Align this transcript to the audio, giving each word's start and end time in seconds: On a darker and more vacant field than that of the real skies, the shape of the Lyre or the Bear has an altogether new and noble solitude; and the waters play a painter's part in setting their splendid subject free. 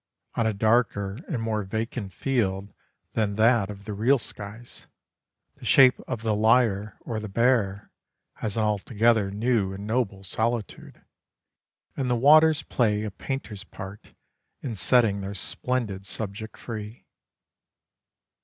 On 0.33 0.47
a 0.47 0.51
darker 0.55 1.19
and 1.27 1.43
more 1.43 1.61
vacant 1.63 2.11
field 2.11 2.73
than 3.13 3.35
that 3.35 3.69
of 3.69 3.85
the 3.85 3.93
real 3.93 4.17
skies, 4.17 4.87
the 5.57 5.65
shape 5.65 5.99
of 6.07 6.23
the 6.23 6.33
Lyre 6.35 6.97
or 7.01 7.19
the 7.19 7.29
Bear 7.29 7.91
has 8.37 8.57
an 8.57 8.63
altogether 8.63 9.29
new 9.29 9.73
and 9.73 9.85
noble 9.85 10.23
solitude; 10.23 11.03
and 11.95 12.09
the 12.09 12.15
waters 12.15 12.63
play 12.63 13.03
a 13.03 13.11
painter's 13.11 13.63
part 13.63 14.15
in 14.63 14.73
setting 14.75 15.21
their 15.21 15.35
splendid 15.35 16.07
subject 16.07 16.57
free. 16.57 17.05